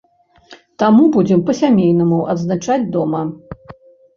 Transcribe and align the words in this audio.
Таму 0.83 1.03
будзем 1.17 1.43
па-сямейнаму 1.49 2.19
адзначаць 2.35 2.81
дома. 2.97 3.21